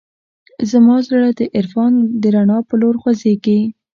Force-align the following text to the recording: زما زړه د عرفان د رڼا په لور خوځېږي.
زما 0.71 0.95
زړه 1.07 1.29
د 1.39 1.41
عرفان 1.57 1.93
د 2.21 2.23
رڼا 2.35 2.59
په 2.69 2.75
لور 2.81 2.95
خوځېږي. 3.01 3.59